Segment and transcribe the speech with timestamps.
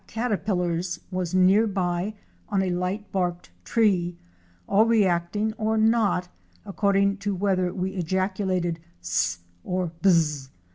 [0.07, 2.15] 347 caterpillars was near by
[2.49, 4.17] on a light barked tree,
[4.67, 6.27] all reacting or not
[6.65, 9.41] according to whether we ejaculated sst!
[9.63, 10.49] or buzz!